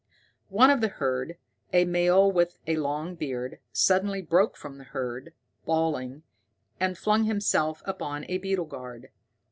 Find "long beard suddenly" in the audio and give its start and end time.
2.77-4.19